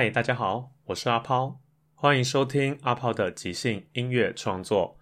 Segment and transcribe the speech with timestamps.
[0.00, 1.60] 嗨，大家好，我是阿抛，
[1.92, 4.98] 欢迎收听阿抛的即兴音乐创作。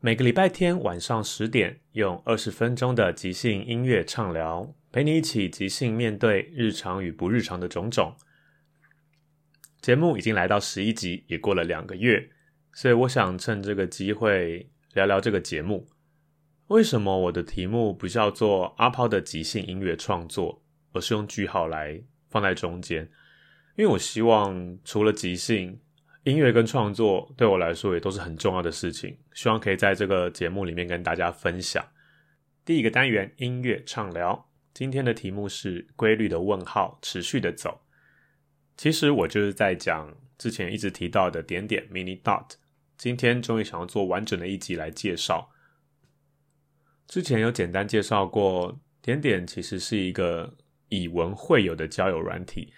[0.00, 8.14] 每个礼拜天晚上十点，用二十分钟的即兴音乐畅聊，陪你一起即兴面对日常与不日常的种种。
[9.80, 12.28] 节目已经来到十一集，也过了两个月，
[12.74, 15.88] 所以我想趁这个机会聊聊这个节目。
[16.66, 21.98] 为什么我的题目不叫做阿抛的即兴音乐创作，而是用句号来
[22.28, 23.08] 放在中间？
[23.76, 25.80] 因为我希望，除了即兴
[26.22, 29.18] 音乐跟创作，对我来说也都是很重要的事情。
[29.32, 31.84] 希望可以在这个节目里面跟大家分享。
[32.64, 37.80] 第一个单元音乐畅聊，今天的题目是规律的问号，持续的走。
[38.76, 42.52] 其实我就是在讲之前一直提到的点点 mini dot。
[42.96, 45.50] 今天终于想要做完整的一集来介绍。
[47.08, 50.56] 之前有简单介绍过，点点其实是一个
[50.88, 52.72] 以文会友的交友软体。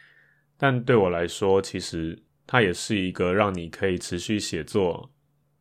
[0.57, 5.13] 但对我来说，其实它也是一个让你可以持续写作、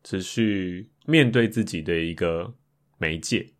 [0.02, 2.54] 持续面对自己的一个
[2.98, 3.52] 媒介。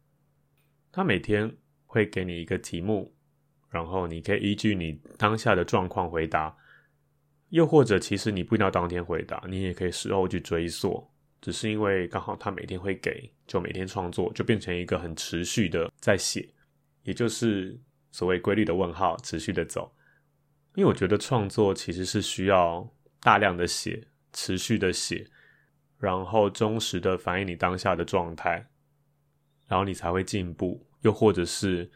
[0.91, 3.14] 它每天会给你一个题目，
[3.69, 6.56] 然后你可以依据你当下的状况回答，
[7.50, 11.06] 又或者其实你不一定要当天回答，你也可以事后去追溯。
[11.42, 16.48] 只是因为刚好他每天会给，就每天创作，就变成一个很持续的在写，
[17.02, 17.78] 也就是
[18.10, 19.94] 所谓规律的问号，持续的走。
[20.76, 22.87] 因为我觉得创作其实是需要
[23.20, 25.26] 大量的写，持续的写，
[25.98, 28.69] 然后忠实的反映你当下的状态，
[29.66, 31.91] 然后你才会进步，又或者是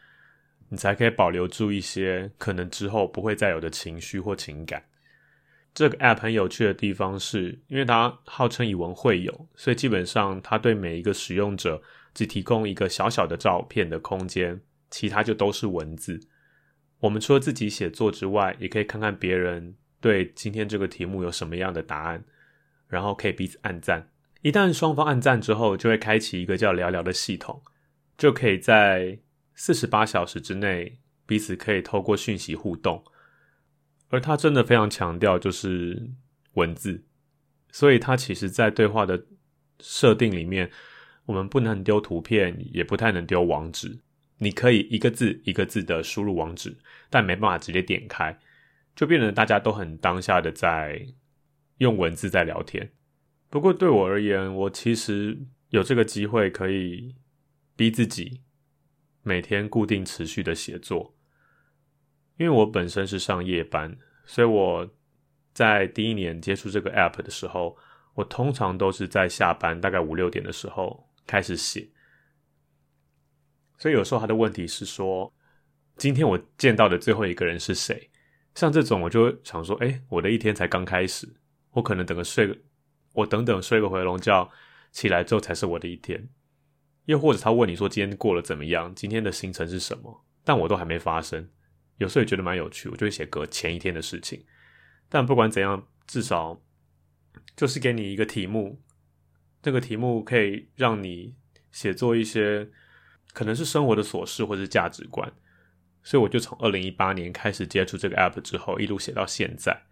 [0.69, 4.83] 你才可以保留住一些可能之后不会再有的情绪或情感。
[5.75, 11.79] 这个 App 很有趣的地方是，因为它号称以文会友，所以基本上它对每一个使用者
[12.15, 14.59] 只提供一个小小的照片的空间，
[14.89, 16.19] 其他就都是文字。
[17.01, 22.23] 我们除了自己写作之外，也可以看看别人对今天这个题目有什么样的答案，
[22.87, 24.09] 然后可以彼此按赞。
[24.41, 27.61] 一旦双方按赞之后，就会开启一个叫“聊聊”的系统，
[28.17, 29.19] 就可以在
[29.53, 33.03] 四十八小时之内彼此可以透过讯息互动。
[34.09, 36.09] 而他真的非常强调就是
[36.53, 37.03] 文字，
[37.71, 39.25] 所以他其实在对话的
[39.79, 40.69] 设定里面，
[41.25, 43.99] 我们不能丢图片，也不太能丢网址。
[44.43, 46.75] 你可以一个字一个字的输入网址，
[47.11, 48.35] 但没办法直接点开，
[48.95, 51.05] 就变得大家都很当下的在
[51.77, 52.91] 用文字在聊天。
[53.51, 55.37] 不过对我而言，我其实
[55.69, 57.13] 有这个机会可以
[57.75, 58.41] 逼自己
[59.21, 61.15] 每天固定持续的写作，
[62.37, 64.89] 因为我本身是上夜班，所以我
[65.53, 67.77] 在第一年接触这个 app 的时候，
[68.15, 71.87] 我通常都是在下班大概五六点的时候开始写。
[73.81, 75.33] 所以有时候他的问题是说，
[75.97, 78.11] 今天我见到的最后一个人是谁？
[78.53, 81.27] 像这种我就想说，哎，我的一天才刚开始，
[81.71, 82.55] 我可能等个睡个，
[83.13, 84.47] 我等等睡个回笼觉，
[84.91, 86.29] 起来之后才是我的一天。
[87.05, 88.93] 又或者他问你说今天过了怎么样？
[88.93, 90.25] 今天的行程是什么？
[90.43, 91.49] 但我都还没发生。
[91.97, 94.45] 有时候也觉得蛮有趣，我就会写个前一天的事情。
[95.09, 96.61] 但不管怎样，至少
[97.55, 98.79] 就是给你一个题目，
[99.63, 101.33] 这个题目可以让你
[101.71, 102.69] 写作一些。
[103.33, 105.31] 可能是生活的琐事，或是价值观，
[106.03, 109.83] 所以我就从二零一八年开始接触这个 app 之后，一路写到现在。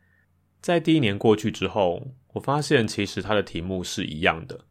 [0.62, 4.66] 在第一年过去之后，我发现其实它的题目是一样的，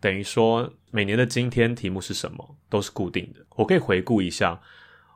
[0.00, 3.46] 等于说每年的今天题目是什么都是固定的。
[3.50, 4.60] 我可以回顾一下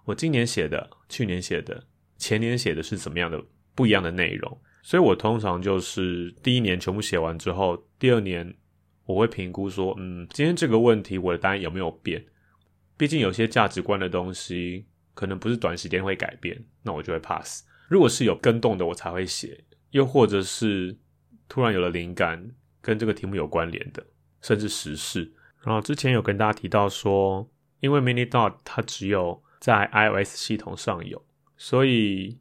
[0.05, 1.85] 我今年写的、去年写的、
[2.17, 3.43] 前年写的是怎么样的
[3.75, 4.61] 不一样的内容。
[4.85, 8.55] 所以我通常就是第一年全部写完之后，第二年
[9.07, 12.25] 我会评估说，嗯，今天这个问题我的答案有没有变？
[12.97, 17.65] 毕竟有些价值观的东西可能不是短时间会改变，那我就会 pass。
[17.89, 19.49] 如果是有跟动的，我才会写；
[19.91, 20.97] 又或者是
[21.49, 22.51] 突然有了灵感，
[22.81, 24.05] 跟这个题目有关联的，
[24.41, 25.33] 甚至时事。
[25.63, 27.49] 然后之前有跟大家提到说，
[27.81, 31.25] 因为 Mini Dot 它只有在 iOS 系统上有，
[31.57, 32.39] 所以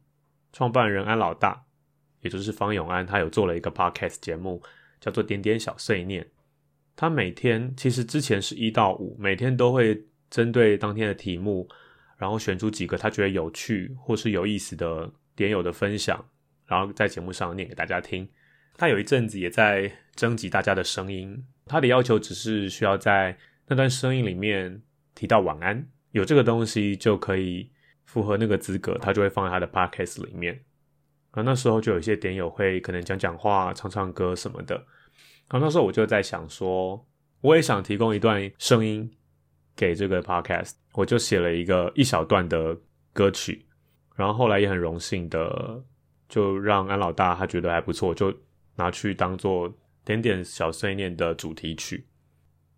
[0.54, 1.66] 创办人安老大，
[2.22, 4.62] 也就是方永安，他有做了一个 Podcast 节目，
[5.00, 6.24] 叫做《点点小碎念》。
[6.96, 11.66] 他每天其实之前是一到五，每天都会针对当天的题目，
[12.18, 16.22] 然后选出几个他觉得有趣或是有意思的点友的分享，
[16.66, 18.28] 然后在节目上念给大家听。
[18.76, 21.42] 他有一阵子也在征集大家的声音。
[21.66, 24.82] 他的要求只是需要在那段声音里面
[25.14, 27.72] 提到晚安，有这个东西就可以
[28.04, 30.60] 符合那个资格，他就会放在他的 podcast 里面。
[31.32, 34.76] 啊，那时候就有一些点友会可能讲讲话、唱唱歌什么的。
[35.50, 37.08] 然后那时候我就在想说，
[37.40, 39.10] 我也想提供一段声音
[39.76, 42.78] 给这个 podcast，我就写了一个一小段的
[43.14, 43.66] 歌曲。
[44.16, 45.84] 然后后来也很荣幸的，
[46.30, 48.34] 就让安老大他觉得还不错，就
[48.76, 49.74] 拿去当做。
[50.06, 52.06] 点点小碎念的主题曲，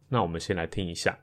[0.07, 1.19] 那我们先来听一下。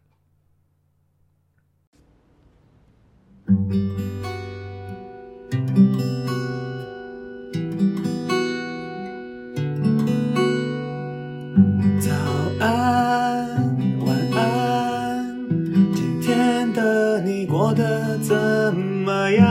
[18.26, 18.34] 怎
[18.74, 19.44] 么样？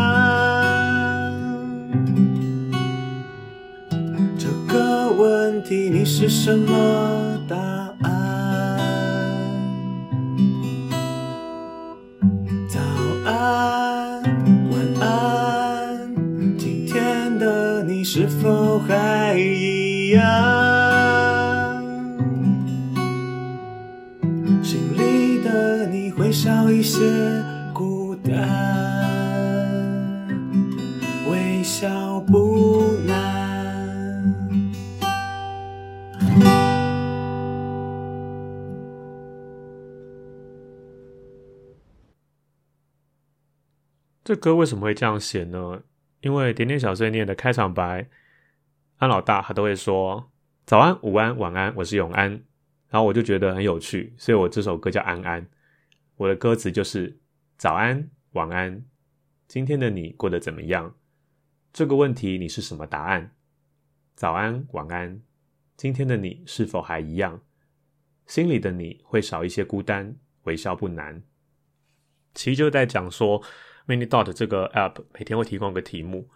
[4.36, 7.56] 这个问题你是什么答
[8.02, 8.80] 案？
[12.68, 12.80] 早
[13.25, 14.24] 安，
[14.72, 16.12] 晚安，
[16.58, 20.24] 今天的你是否还一样？
[24.64, 27.00] 心里的你会少一些
[44.33, 45.83] 这歌为什么会这样写呢？
[46.21, 48.09] 因为点点小碎念的开场白，
[48.97, 50.31] 安老大他都会说
[50.65, 52.31] 早安、午安、晚安，我是永安，
[52.89, 55.47] 然后我就觉得很有趣，所以我这首歌叫安安。
[56.15, 57.15] 我的歌词就是
[57.57, 58.83] 早安、晚安，
[59.47, 60.95] 今天的你过得怎么样？
[61.71, 63.35] 这个问题你是什么答案？
[64.15, 65.21] 早安、晚安，
[65.77, 67.39] 今天的你是否还一样？
[68.25, 70.15] 心里的你会少一些孤单，
[70.45, 71.21] 微笑不难。
[72.33, 73.39] 其实就在讲说。
[73.88, 76.27] Mini Dot 这个 App 每天会提供一个题目，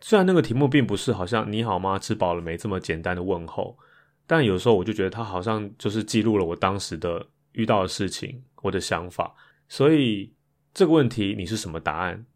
[0.00, 1.98] 虽然那个题目并不是好像“你好吗？
[1.98, 3.78] 吃饱了没”这么简单的问候，
[4.26, 9.34] 但有时候我就觉得它好像就是记录了我当时的遇到的事情，我的想法。
[9.68, 10.32] 所以
[10.74, 12.26] 这个问题你是什么答案？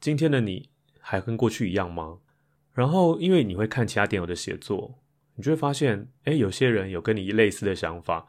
[0.00, 0.70] 今天的你
[1.00, 2.18] 还跟过去一样吗？
[2.72, 4.98] 然后因为你会看其他点友的写作，
[5.34, 8.26] 你就会发现，哎，有些人有跟你类似的想法，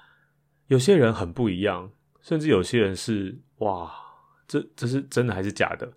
[0.67, 1.91] 有些人很不一样，
[2.21, 4.06] 甚至有些人是哇。
[4.47, 5.91] 这这是真的还是假的？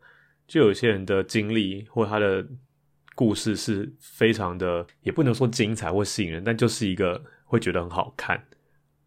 [0.46, 2.44] 就有些人的经历或他的
[3.14, 8.44] 故事是非常的，也不能说精彩或吸引人，但就是一个会觉得很好看。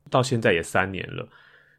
[0.10, 1.28] 到现在也三年了，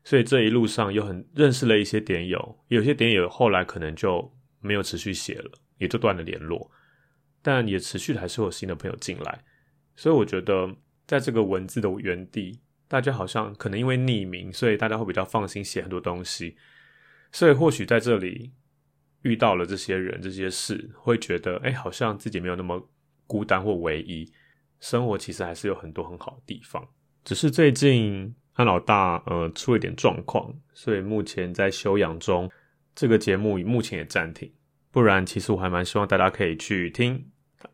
[0.02, 4.30] 所以这一路上有很认识了一些点友，有些点友后来可能就
[4.60, 6.70] 没有持续写了，也就断了联络。
[7.40, 9.44] 但也持续还是有新的朋友进来，
[9.94, 10.74] 所以我觉得
[11.06, 16.56] 在这个文字的原地，大家好像可能因为匿名，所以大家会比较放心写很多东西。
[17.34, 18.52] 所以或许在这里
[19.22, 22.80] 遇到了这些人、这些事，会觉得哎，好像自己没有那么
[23.26, 24.32] 孤单或唯一，
[24.78, 26.86] 生活其实还是有很多很好的地方。
[27.24, 32.48] 只是最近安老大呃出了点状况，所以目前在休养中，
[32.94, 34.48] 这个节目目前也暂停。
[34.92, 37.14] 不然其实我还蛮希望大家可以去听，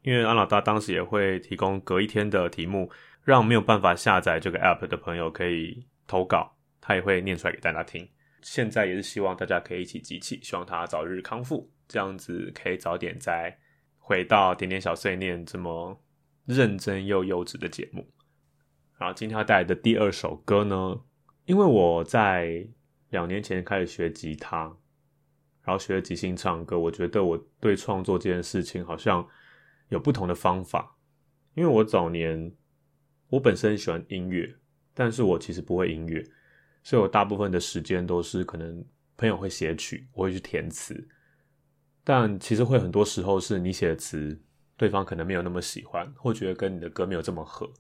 [0.01, 2.91] 因为安老大当时也会提供隔一天的题目，
[3.23, 8.09] 让没有办法下载这个 app 的朋友可以投稿，他也会念出来给大家听。
[8.43, 13.57] 现在也是希望大家可以一起集气，希望他早日康复，这样子可以早点再
[13.99, 16.01] 回到点点小碎念这么
[16.47, 18.07] 认真又优质的节目。
[18.99, 21.01] 然后今天要带来的第二首歌呢，
[21.47, 22.67] 因为我在
[23.11, 24.65] 两年前开始学吉他，
[25.63, 29.27] 然后学即兴唱歌，我觉得我对创作这件事情好像
[29.89, 30.97] 有不同的方法。
[31.55, 32.53] 因为我早年
[33.29, 34.55] 我本身喜欢音乐，
[34.95, 36.25] 但是我其实不会音乐。
[36.83, 38.85] 所以我大部分的时间都是可能
[39.17, 41.09] 朋友会写曲，我会去填词，
[42.03, 44.41] 但其实会很多时候是你写的词，
[44.77, 47.71] 对方可能没有那么喜欢，或觉得跟你的歌没有这么合，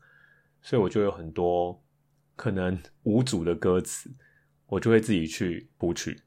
[0.60, 1.82] 所以我就有很多
[2.36, 4.10] 可能无主的歌词，
[4.66, 6.22] 我就会自己去谱曲。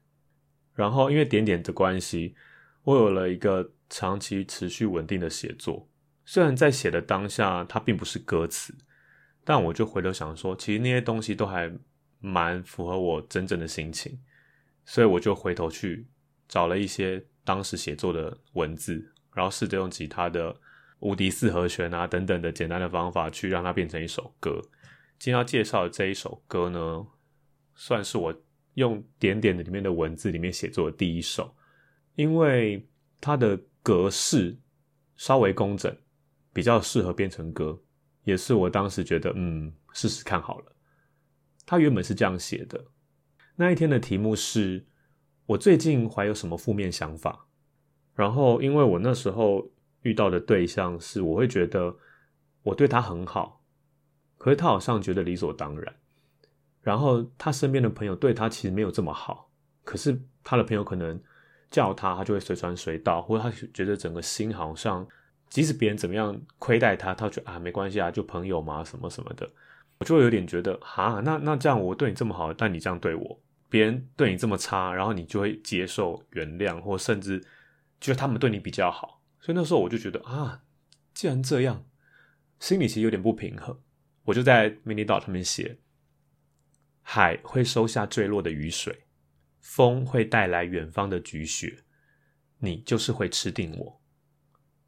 [0.74, 2.34] 然后因为点点的关系，
[2.82, 5.88] 我有了一个长期持续稳定的写作。
[6.24, 8.74] 虽然在写的当下，它并不是歌词，
[9.44, 11.72] 但我就回头想说，其实那些东西都还
[12.24, 14.18] 蛮符合我真正的心情，
[14.84, 16.06] 所以我就回头去
[16.48, 20.54] 找了一些当时写作的文字，然后试着用吉他的
[21.00, 24.60] 无敌四和弦啊等等的简单的方法去让它变成一首歌。
[25.18, 27.06] 今天要介绍的这一首歌呢，
[27.74, 28.34] 算是我
[28.74, 31.54] 用点点的里面的文字里面写作的第一首，
[32.14, 32.88] 因为
[33.20, 34.56] 它的格式
[35.16, 35.94] 稍微工整。
[36.54, 37.76] 比较适合编成歌，
[38.22, 40.72] 也是我当时觉得，嗯，试试看好了。
[41.66, 42.84] 他原本是这样写的，
[43.56, 44.84] 那一天的题目是
[45.46, 47.46] 我最近怀有什么负面想法。
[48.14, 49.70] 然后，因为我那时候
[50.02, 51.96] 遇到的对象是，我会觉得
[52.62, 53.62] 我对他很好，
[54.38, 55.94] 可是他好像觉得理所当然。
[56.80, 59.50] 然后他身边的朋友对他其实没有这么好，
[59.82, 61.20] 可是他的朋友可能
[61.70, 65.06] 叫他，他就会随传随到，或者他觉得整个心好像。
[65.50, 69.48] 即使别人怎么样亏待他，他觉得啊没关系啊，就朋友嘛，什么什么的，
[69.98, 77.40] 我就有点觉得哈，那那这样我对你这么好，但你这样对我，别人对你这么差，然后你就会接受、原谅，或甚至
[78.00, 80.62] 觉得他们对你比较好，所以那时候我就觉得啊，
[81.12, 81.86] 既然这样，
[82.58, 83.78] 心里其实有点不平衡，
[84.24, 85.78] 我就在 mini 岛上面写：
[87.02, 89.06] 海会收下坠落的雨水，
[89.60, 91.84] 风会带来远方的菊雪，
[92.58, 94.00] 你就是会吃定我。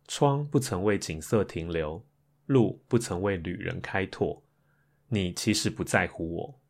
[0.08, 2.04] 窗不曾为景色停留，
[2.46, 4.42] 路不曾为旅人开拓。
[5.08, 6.60] 你其实不在乎我。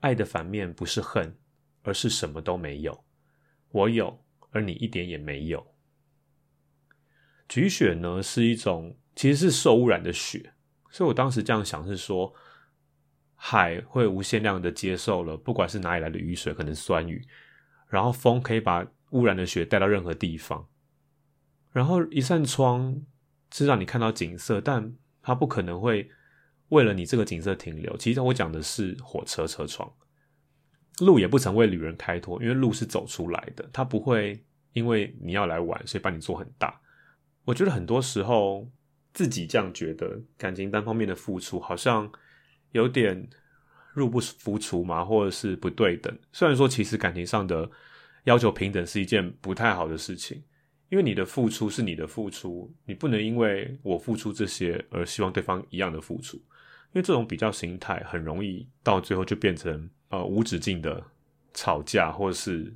[0.00, 1.36] 爱的反面不是恨，
[1.82, 3.04] 而是什么都没有。
[3.70, 5.74] 我有，而你一点也没有。
[7.48, 10.54] 菊雪呢，是一种其实是受污染的雪，
[10.90, 12.34] 所以我当时这样想是说，
[13.34, 17.26] 海会无限量的接受了，不管是哪里来的雨水，可能酸雨，
[17.88, 20.68] 然后风可以把污染的雪带到任何地方。
[21.72, 23.02] 然后一扇窗
[23.52, 26.10] 是让你看到景色，但它不可能会
[26.68, 27.96] 为了你这个景色停留。
[27.96, 29.92] 其实我讲的是火车车窗，
[31.00, 36.80] 路也不曾为旅人开拓，因为路是走出来的，它不会因为你要来玩，所以把你做很大。
[37.44, 38.70] 我觉得很多时候
[39.12, 42.10] 自己这样觉得，感情单方面的付出好像
[42.72, 43.28] 有点
[43.92, 46.18] 入不敷出嘛，或者是不对等。
[46.32, 47.70] 虽然说其实感情上的
[48.24, 50.42] 要求平等是一件不太好的事情。
[50.94, 61.04] 因为你的付出是你的付出，你不能因为我付出这些而希望对方一样的付出，因为这种比较心态很容易到最后就变成呃无止境的
[61.52, 62.72] 吵架，或是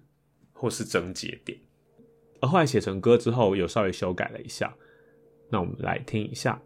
[0.53, 1.57] 或是症结点。
[2.41, 4.75] 而后来写成歌之后，有稍微修改了一下，
[5.49, 6.61] 那我们来听一下。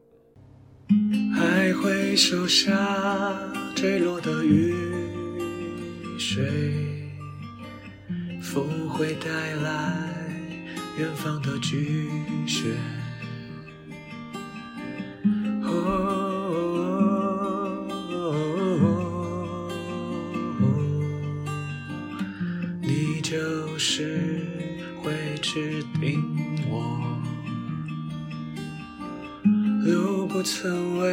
[1.34, 3.38] 还会收下
[3.76, 4.74] 坠落的雨
[6.18, 6.42] 水，
[8.40, 10.11] 风会带来。
[10.98, 12.10] 远方的菊
[12.46, 12.76] 雪，
[22.82, 24.42] 你就是
[25.02, 26.22] 会指定
[26.68, 27.00] 我，
[29.86, 31.10] 路不曾为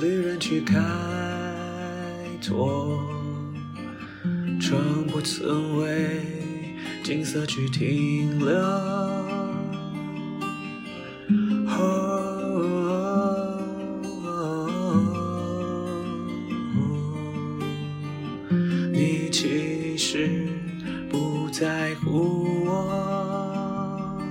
[0.00, 0.78] 旅人去开
[2.40, 2.96] 拓，
[4.60, 6.51] 窗不曾为。
[7.02, 8.46] 景色去停留，
[18.92, 20.46] 你其实
[21.10, 24.22] 不在乎我。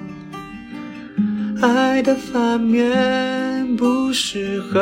[1.62, 4.80] 爱的反面不适合，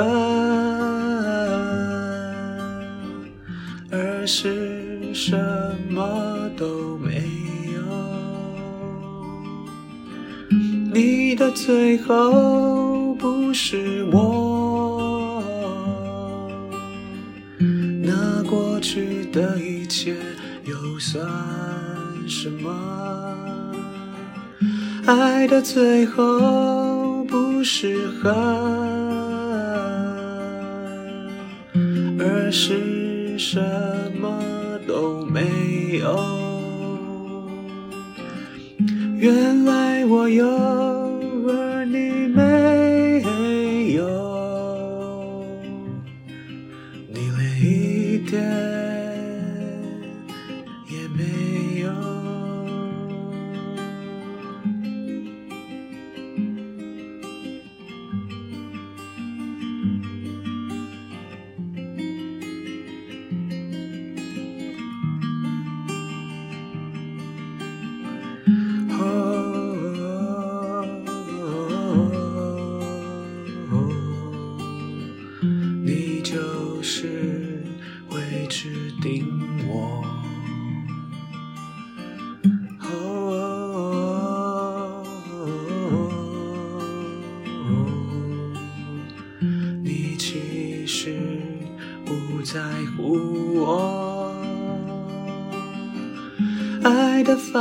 [11.65, 15.43] 最后不是我，
[18.01, 20.15] 那过去的一切
[20.63, 21.21] 又算
[22.27, 22.73] 什么？
[25.05, 28.33] 爱的最后不是恨，
[32.17, 33.59] 而是什
[34.19, 34.31] 么
[34.87, 36.17] 都没有。
[39.17, 40.88] 原来我有。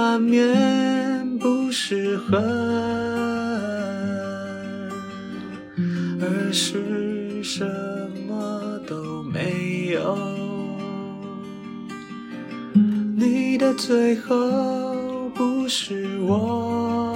[0.00, 2.40] 画面不是恨，
[6.20, 7.64] 而是什
[8.28, 10.16] 么都没有。
[13.16, 17.12] 你的最后不是我，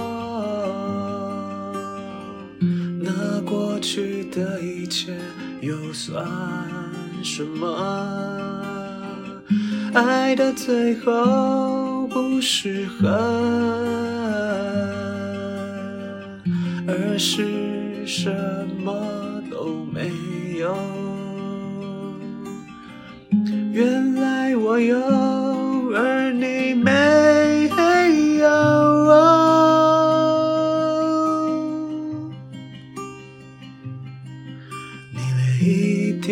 [2.99, 5.15] 那过去的一切
[5.61, 6.27] 又算
[7.23, 8.43] 什么？
[9.93, 11.82] 爱的最后
[12.13, 13.11] 不是恨，
[16.87, 18.29] 而是什
[18.83, 18.93] 么
[19.49, 20.11] 都没
[20.59, 20.75] 有。
[23.71, 24.95] 原来我有，
[25.95, 27.73] 而你没有。
[35.11, 36.29] 你连一点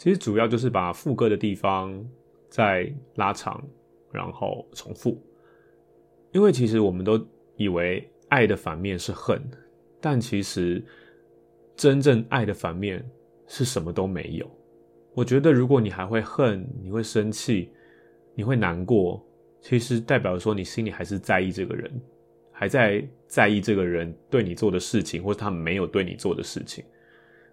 [0.00, 2.02] 其实主要就是把副歌的地方
[2.48, 3.62] 再拉长，
[4.10, 5.22] 然后重复。
[6.32, 7.22] 因为其实我们都
[7.54, 9.38] 以为爱的反面是恨，
[10.00, 10.82] 但其实
[11.76, 13.04] 真正爱的反面
[13.46, 14.50] 是什么都没有。
[15.12, 17.70] 我觉得如果你还会恨，你会生气，
[18.34, 19.22] 你会难过，
[19.60, 22.00] 其实代表说你心里还是在意这个人，
[22.50, 26.82] 还在在意这个人对你做的事情，或者他没有对你做的事情。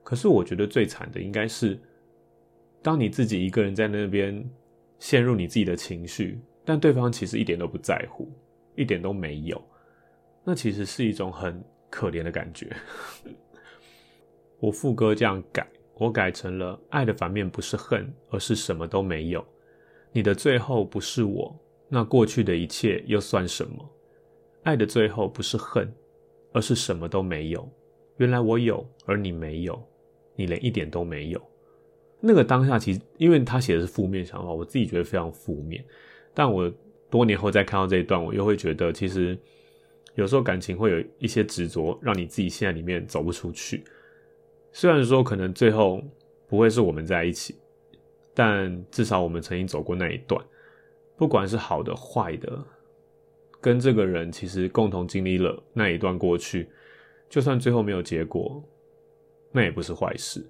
[0.01, 1.77] 可是我觉得最惨的应该是。
[2.81, 4.43] 当你自己一个人在那边
[4.99, 8.31] 陷入你自己的情绪，但对方其实一点都不在乎，
[8.75, 9.61] 一点都没有，
[10.43, 12.75] 那其实是一种很可怜的感觉。
[14.59, 19.45] 我副歌这样改，我改成了爱的反面不是恨，而是什么都没有。
[20.11, 21.55] 你的最后不是我，
[21.89, 23.89] 那过去的一切又算什么？
[24.63, 25.93] 爱的最后不是恨，
[26.53, 27.69] 而是什么都没有。
[28.17, 29.79] 原来我有，而你没有，
[30.35, 31.41] 你连一点都没有。
[32.19, 35.83] 那个当下，其实因为他写的是负面想法，我自己觉得非常负面。
[36.33, 36.71] 但我
[37.09, 39.37] 多年后再看到这一段，我又会觉得，其实
[40.15, 43.83] 有时候感情会有一些执着，让你自己现在里面走不出去。
[44.71, 46.03] 虽然说可能最后
[46.47, 47.55] 不会是我们在一起，
[48.33, 50.43] 但至少我们曾经走过那一段，
[51.15, 52.63] 不管是好的坏的，
[53.61, 56.67] 跟这个人其实共同经历了那一段过去，
[57.29, 58.63] 就算最后没有结果，
[59.51, 60.45] 那也不是坏事。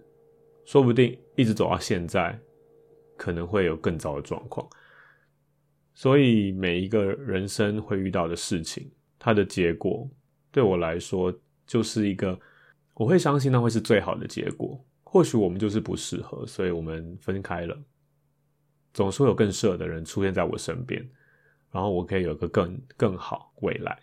[0.67, 2.37] 说不定一直走到现在，
[3.15, 4.67] 可能会有更糟的状况。
[5.93, 10.05] 所以每一个人生会遇到的事情，它的结果
[10.51, 11.33] 对我来说
[11.65, 12.37] 就是一个，
[12.95, 14.77] 我会相信那会是最好的结果。
[15.05, 17.81] 或许我们就是不适合，所以我们分开了。
[18.93, 21.01] 总是会有更适合的人出现在我身边，
[21.71, 23.97] 然后我可以有个更更好未来。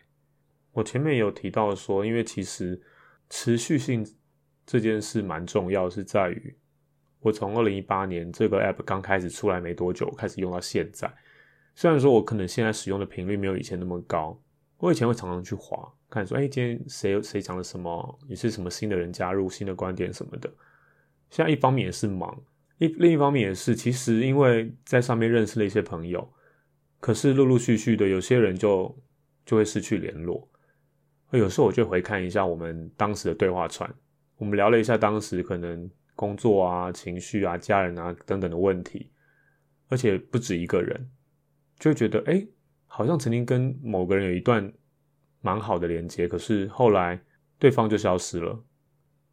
[0.73, 2.81] 我前面有提到说，因为其实
[3.29, 4.03] 持续性。
[4.67, 6.55] 这件事蛮重要，是在于
[7.21, 11.13] 我从二零一八年这个 app 刚开始出来没多久，开始用到现在。
[11.75, 14.41] 虽然说我可能现在使用的频率没有以前那么高，
[14.79, 20.49] 我以前会常常去划，看说，哎，今天谁谁讲了什么，也是什么新的人加入，新的观点什么的。
[21.31, 22.41] 现在一方面也是忙，
[22.79, 26.31] 一另一方面也是，其实因为在上面认识了一些朋友，
[27.01, 28.97] 可是陆陆续续的有些人就
[29.45, 30.49] 就会失去联络。
[31.33, 33.93] 有时候我就回看一下我们当时的对话串。
[34.37, 39.11] 我们聊了一下当时可能工作啊、情绪啊、家人啊等等的问题，
[39.89, 41.11] 而且不止一个人，
[41.79, 42.47] 就会觉得哎，
[42.87, 44.73] 好像曾经跟某个人有一段
[45.41, 47.21] 蛮好的连接，可是后来
[47.59, 48.65] 对方就消失了。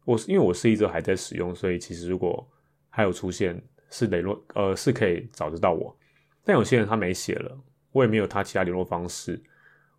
[0.04, 2.48] 我是因为我是一直还在使用，所以其实如果
[2.90, 5.96] 还有出现是联络，呃，是可以找得到我。
[6.44, 7.56] 但有些人他没写了，
[7.92, 9.40] 我也没有他其他联络方式，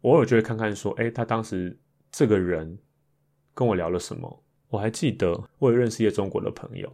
[0.02, 1.80] 偶尔就会看看说，哎，他当时
[2.12, 2.78] 这个人
[3.54, 4.43] 跟我聊了什么。
[4.74, 6.92] 我还记得，我也认识一些中国的朋友，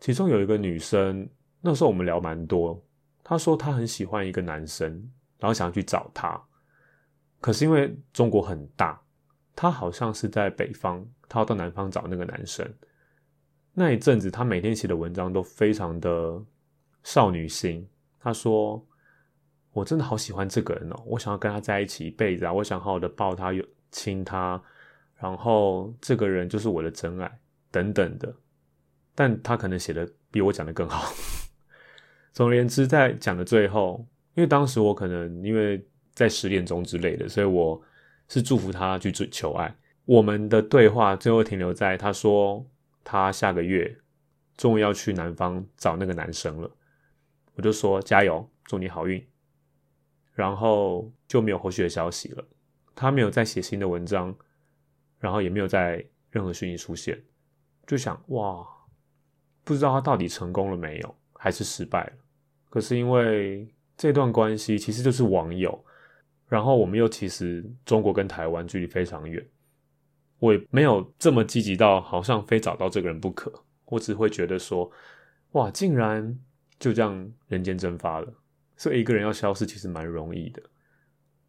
[0.00, 1.28] 其中有一个女生，
[1.60, 2.82] 那时候我们聊蛮多。
[3.22, 4.90] 她说她很喜欢一个男生，
[5.38, 6.42] 然后想要去找他，
[7.38, 8.98] 可是因为中国很大，
[9.54, 12.66] 她好像是在北方，她要到南方找那个男生。
[13.74, 16.42] 那一阵子，她每天写的文章都非常的
[17.02, 17.86] 少女心。
[18.18, 18.82] 她说
[19.74, 24.58] ：“我真的好喜欢这个人哦，我想要跟他在一起一辈子啊，我想好好的抱他、有亲他，
[25.22, 27.38] 然后这个人就是我的真爱
[27.70, 28.34] 等等的。
[29.14, 31.12] 但他可能写的比我讲的更好。
[32.34, 34.04] 总而言之，在讲的最后，
[34.34, 37.80] 因为当时我可能因为在十点钟之类的，所以我
[38.28, 39.72] 是祝福他去追求爱。
[40.06, 42.66] 我们的对话最后停留在他说
[43.04, 43.96] 他下个月
[44.56, 46.70] 终于要去南方找那个男生了，
[47.54, 49.24] 我就说加油，祝你好运。
[50.34, 52.44] 然后就没有后续的消息了，
[52.94, 54.34] 他没有再写新的文章，
[55.22, 57.16] 然后也没有在任何讯息出现，
[57.86, 58.66] 就想哇，
[59.62, 62.12] 不知道他到底成功了没有，还是失败了。
[62.68, 65.84] 可是因为这段关系其实就是网友，
[66.48, 69.46] 然后我们又其实中国跟台湾距离非常远，
[70.40, 73.52] 我也没有这么积极到好像非找到这个人不可，
[73.84, 74.90] 我只会觉得说，
[75.52, 76.36] 哇，竟然
[76.80, 78.34] 就这样人间蒸发了。
[78.76, 80.60] 所以一个人要消失其实蛮容易的，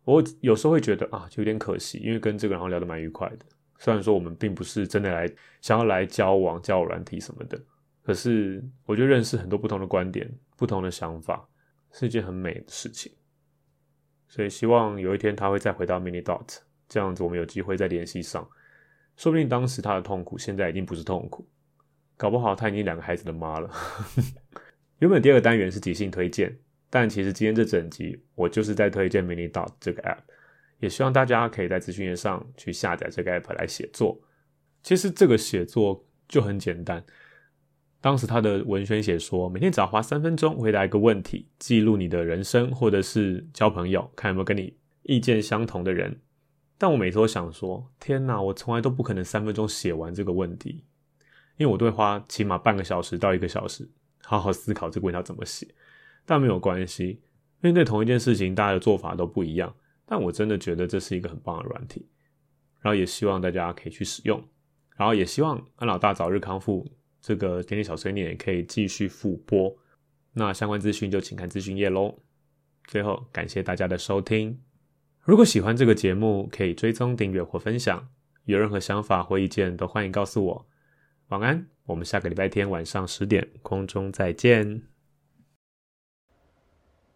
[0.04, 3.46] 我有时候会觉得啊，就有点可惜，因为跟这个人聊得蛮愉快的。
[3.84, 7.62] 虽然说我们并不是真的来想要来交往、交友软体什么的，
[8.02, 11.46] 可是我觉得认识很多不同的观点、不同的想法
[11.92, 13.12] 是一件很美的事情。
[14.30, 18.48] 所以希望有一天他会再回到 Mini Dot，这样子我们有机会再联系上。
[19.18, 21.46] 说不定当时他的痛苦现在已经不是痛苦，
[22.16, 23.70] 搞不好他已经两个孩子的妈了。
[25.00, 26.58] 原本第二个单元是即兴推荐。
[26.90, 30.20] 但其实今天这整集我就是在推荐 Mini Dot 这个 App，
[30.84, 34.20] 也希望大家可以在资讯页上去下载这个 App 来写作。
[34.82, 37.02] 其实这个写作就很简单，
[38.02, 46.20] 当时他的文宣写说，每天只要花三分钟回答一个问题，记录你的人生，或者是交朋友，看有没有跟你意见相同的人。
[46.78, 50.84] 但我每次都想说，天哪，我从来都不可能三分钟写完这个问题，
[51.56, 53.90] 因为我都会花起码半个小时到一个小时，
[54.22, 55.66] 好好思考这个问题要怎么写。
[56.26, 57.22] 但没有关系，
[57.62, 59.74] 面对同一件事情，大家的做法都不一样。
[60.06, 62.08] 但我真的觉得这是一个很棒的软体，
[62.82, 64.38] 然后也希望大家可以去使用，
[64.98, 66.86] 然后也希望安老大早日康复，
[67.22, 69.76] 这个点点小碎念也可以继续复播。
[70.34, 72.18] 那相关资讯就请看资讯页喽。
[72.86, 74.60] 最后感谢大家的收听，
[75.22, 78.10] 如果喜欢这个节目，可以追踪订阅或分享。
[78.46, 80.68] 有任何想法或意见都欢迎告诉我。
[81.30, 84.93] 晚安，我们下个礼拜天晚上十点空中再见。